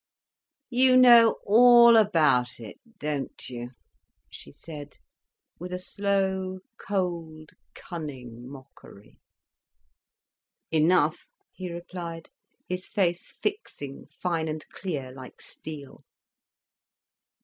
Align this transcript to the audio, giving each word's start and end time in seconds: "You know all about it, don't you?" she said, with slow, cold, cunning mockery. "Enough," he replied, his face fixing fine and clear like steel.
"You 0.71 0.97
know 0.97 1.37
all 1.45 1.95
about 1.95 2.59
it, 2.59 2.79
don't 2.97 3.49
you?" 3.51 3.69
she 4.31 4.51
said, 4.51 4.97
with 5.59 5.79
slow, 5.79 6.61
cold, 6.77 7.51
cunning 7.75 8.47
mockery. 8.49 9.19
"Enough," 10.71 11.27
he 11.53 11.71
replied, 11.71 12.31
his 12.67 12.87
face 12.87 13.29
fixing 13.31 14.07
fine 14.07 14.47
and 14.47 14.67
clear 14.69 15.11
like 15.11 15.39
steel. 15.39 16.03